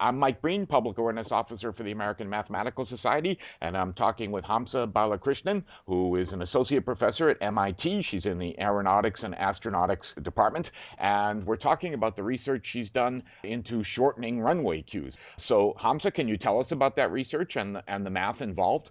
[0.00, 4.46] I'm Mike Breen, Public Awareness Officer for the American Mathematical Society, and I'm talking with
[4.46, 8.06] Hamsa Balakrishnan, who is an associate professor at MIT.
[8.10, 10.66] She's in the Aeronautics and Astronautics Department,
[10.98, 15.12] and we're talking about the research she's done into shortening runway queues.
[15.48, 18.88] So, Hamsa, can you tell us about that research and, and the math involved?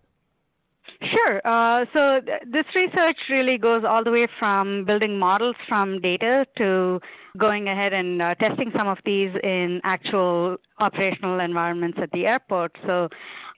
[1.15, 1.41] Sure.
[1.45, 6.45] Uh, so th- this research really goes all the way from building models from data
[6.57, 6.99] to
[7.37, 12.75] going ahead and uh, testing some of these in actual operational environments at the airport.
[12.85, 13.07] So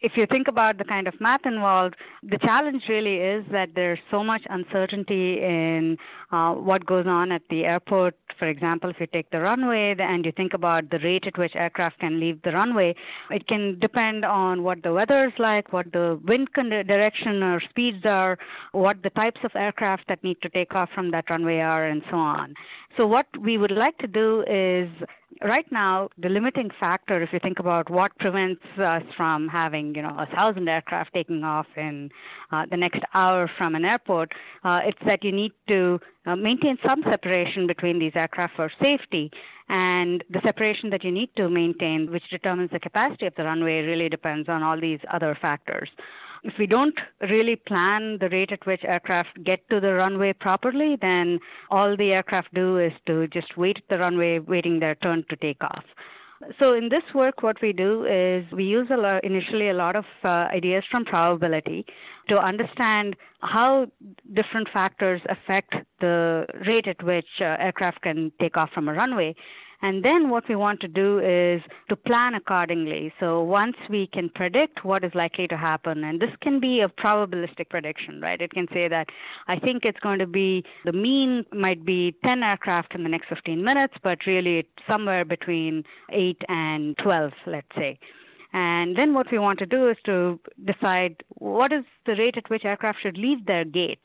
[0.01, 3.99] if you think about the kind of math involved, the challenge really is that there's
[4.09, 5.97] so much uncertainty in
[6.31, 8.15] uh, what goes on at the airport.
[8.39, 11.55] For example, if you take the runway and you think about the rate at which
[11.55, 12.95] aircraft can leave the runway,
[13.29, 18.03] it can depend on what the weather is like, what the wind direction or speeds
[18.05, 18.39] are,
[18.71, 22.01] what the types of aircraft that need to take off from that runway are, and
[22.09, 22.55] so on.
[22.97, 24.89] So what we would like to do is
[25.43, 30.01] right now the limiting factor if you think about what prevents us from having you
[30.01, 32.09] know a thousand aircraft taking off in
[32.51, 34.31] uh, the next hour from an airport
[34.63, 39.31] uh, it's that you need to uh, maintain some separation between these aircraft for safety.
[39.69, 43.81] And the separation that you need to maintain which determines the capacity of the runway
[43.81, 45.89] really depends on all these other factors
[46.43, 50.97] if we don't really plan the rate at which aircraft get to the runway properly,
[51.01, 51.39] then
[51.69, 55.35] all the aircraft do is to just wait at the runway, waiting their turn to
[55.35, 55.83] take off.
[56.59, 59.95] So in this work, what we do is we use a lot, initially a lot
[59.95, 61.85] of uh, ideas from probability
[62.29, 63.87] to understand how
[64.33, 69.35] different factors affect the rate at which uh, aircraft can take off from a runway.
[69.81, 73.11] And then what we want to do is to plan accordingly.
[73.19, 76.87] So once we can predict what is likely to happen, and this can be a
[76.87, 78.39] probabilistic prediction, right?
[78.39, 79.07] It can say that
[79.47, 83.29] I think it's going to be the mean might be 10 aircraft in the next
[83.29, 87.97] 15 minutes, but really it's somewhere between 8 and 12, let's say.
[88.53, 92.49] And then what we want to do is to decide what is the rate at
[92.49, 94.03] which aircraft should leave their gates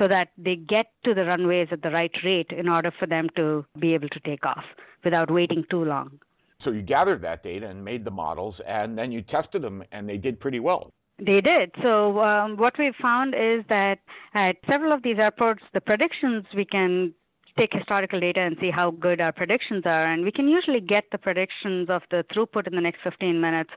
[0.00, 3.28] so that they get to the runways at the right rate in order for them
[3.36, 4.64] to be able to take off
[5.04, 6.18] without waiting too long.
[6.64, 10.08] So you gathered that data and made the models, and then you tested them, and
[10.08, 10.90] they did pretty well.
[11.18, 11.70] They did.
[11.82, 13.98] So um, what we found is that
[14.34, 17.14] at several of these airports, the predictions we can
[17.58, 20.12] take historical data and see how good our predictions are.
[20.12, 23.70] And we can usually get the predictions of the throughput in the next 15 minutes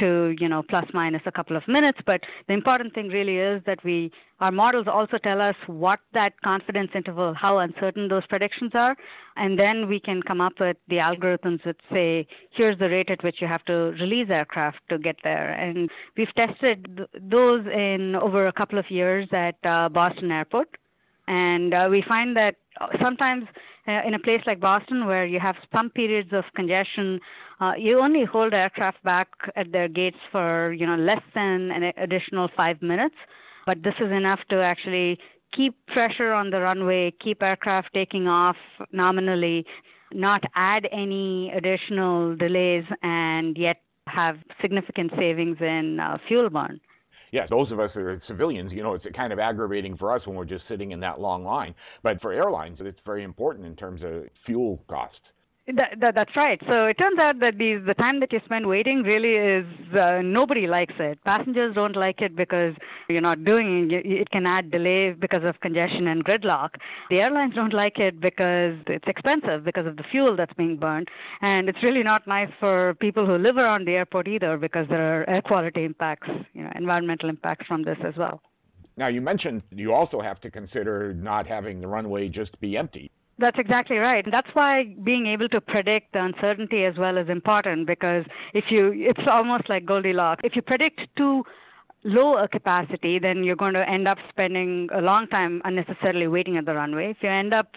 [0.00, 1.98] to, you know, plus minus a couple of minutes.
[2.04, 6.32] But the important thing really is that we, our models also tell us what that
[6.42, 8.96] confidence interval, how uncertain those predictions are.
[9.36, 13.22] And then we can come up with the algorithms that say, here's the rate at
[13.22, 15.50] which you have to release aircraft to get there.
[15.50, 20.68] And we've tested th- those in over a couple of years at uh, Boston Airport.
[21.26, 22.56] And uh, we find that
[23.02, 23.44] sometimes
[23.86, 27.20] uh, in a place like Boston, where you have some periods of congestion,
[27.60, 31.92] uh, you only hold aircraft back at their gates for you know less than an
[31.96, 33.16] additional five minutes.
[33.66, 35.18] But this is enough to actually
[35.54, 38.56] keep pressure on the runway, keep aircraft taking off
[38.92, 39.64] nominally,
[40.12, 46.80] not add any additional delays, and yet have significant savings in uh, fuel burn
[47.34, 50.24] yes, those of us who are civilians, you know, it's kind of aggravating for us
[50.24, 51.74] when we're just sitting in that long line.
[52.02, 55.18] But for airlines, it's very important in terms of fuel costs.
[55.66, 56.60] That, that, that's right.
[56.70, 59.64] So it turns out that these, the time that you spend waiting really is
[59.98, 61.18] uh, nobody likes it.
[61.24, 62.74] Passengers don't like it because
[63.08, 64.04] you're not doing it.
[64.04, 66.70] It can add delay because of congestion and gridlock.
[67.08, 71.08] The airlines don't like it because it's expensive because of the fuel that's being burned,
[71.40, 75.22] and it's really not nice for people who live around the airport either because there
[75.22, 78.42] are air quality impacts, you know, environmental impacts from this as well.
[78.98, 83.10] Now you mentioned you also have to consider not having the runway just be empty.
[83.38, 84.24] That's exactly right.
[84.30, 88.92] That's why being able to predict the uncertainty as well is important because if you,
[88.94, 90.42] it's almost like Goldilocks.
[90.44, 91.44] If you predict too
[92.04, 96.56] low a capacity, then you're going to end up spending a long time unnecessarily waiting
[96.56, 97.10] at the runway.
[97.10, 97.72] If you end up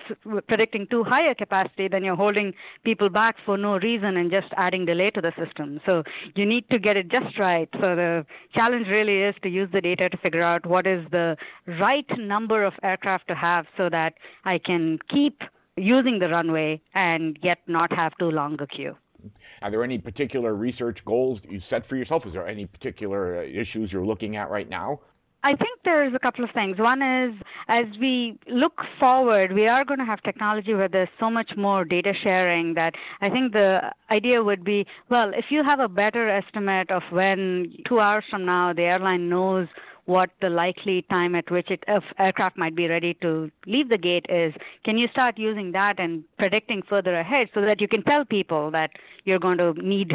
[0.47, 4.47] predicting too high a capacity, then you're holding people back for no reason and just
[4.57, 5.79] adding delay to the system.
[5.89, 6.03] So
[6.35, 7.69] you need to get it just right.
[7.81, 11.37] So the challenge really is to use the data to figure out what is the
[11.79, 14.13] right number of aircraft to have so that
[14.43, 15.41] I can keep
[15.77, 18.95] using the runway and yet not have too long a queue.
[19.61, 22.23] Are there any particular research goals you set for yourself?
[22.25, 24.99] Is there any particular uh, issues you're looking at right now?
[25.43, 26.77] I think there's a couple of things.
[26.77, 27.33] One is
[27.69, 31.85] as we look forward, we are going to have technology where there's so much more
[31.85, 36.27] data sharing that I think the idea would be well, if you have a better
[36.27, 39.67] estimate of when two hours from now the airline knows
[40.07, 41.83] what the likely time at which it,
[42.17, 44.53] aircraft might be ready to leave the gate is,
[44.85, 48.71] can you start using that and predicting further ahead so that you can tell people
[48.71, 48.89] that
[49.25, 50.13] you're going to need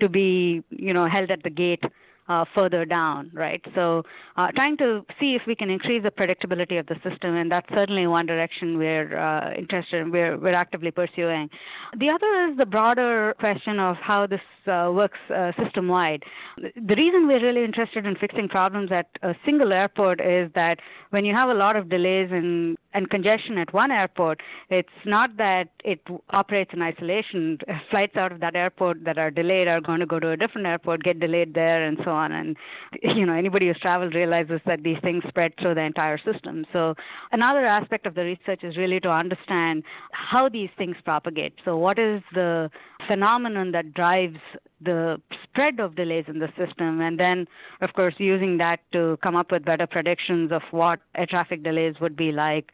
[0.00, 1.84] to be, you know, held at the gate
[2.28, 3.62] uh, further down, right?
[3.74, 4.02] So,
[4.36, 7.68] uh, trying to see if we can increase the predictability of the system, and that's
[7.74, 11.50] certainly one direction we're uh, interested in, we're, we're actively pursuing.
[11.98, 16.22] The other is the broader question of how this uh, works uh, system wide.
[16.56, 20.78] The reason we're really interested in fixing problems at a single airport is that
[21.10, 25.36] when you have a lot of delays and, and congestion at one airport, it's not
[25.36, 26.00] that it
[26.30, 27.58] operates in isolation.
[27.90, 30.66] Flights out of that airport that are delayed are going to go to a different
[30.66, 32.32] airport, get delayed there, and so on.
[32.32, 32.56] And
[33.02, 36.64] you know, anybody who's traveled realizes that these things spread through the entire system.
[36.72, 36.94] So
[37.32, 39.82] another aspect of the research is really to understand
[40.12, 41.54] how these things propagate.
[41.64, 42.70] So what is the
[43.08, 44.38] phenomenon that drives
[44.84, 47.46] the spread of delays in the system, and then,
[47.80, 51.94] of course, using that to come up with better predictions of what air traffic delays
[52.00, 52.70] would be like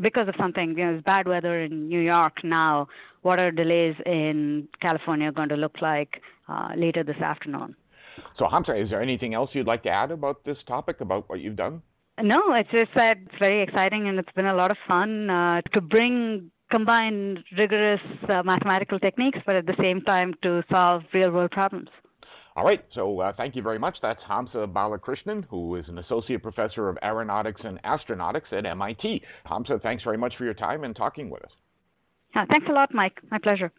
[0.00, 2.88] because of something, you know, it's bad weather in New York now.
[3.22, 7.74] What are delays in California going to look like uh, later this afternoon?
[8.38, 11.40] So, Hamsa, is there anything else you'd like to add about this topic, about what
[11.40, 11.82] you've done?
[12.22, 15.62] No, it's just that it's very exciting and it's been a lot of fun uh,
[15.72, 21.30] to bring combine rigorous uh, mathematical techniques, but at the same time to solve real
[21.30, 21.88] world problems.
[22.56, 23.96] All right, so uh, thank you very much.
[24.02, 29.22] That's Hamsa Balakrishnan, who is an associate professor of aeronautics and astronautics at MIT.
[29.46, 31.50] Hamsa, thanks very much for your time and talking with us.
[32.50, 33.20] thanks a lot, Mike.
[33.30, 33.72] My pleasure.